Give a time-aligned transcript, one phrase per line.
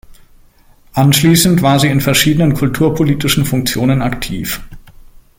[0.93, 4.59] Anschließend war sie in verschiedenen kulturpolitischen Funktionen aktiv.